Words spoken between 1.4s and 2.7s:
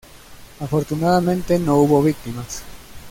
no hubo víctimas.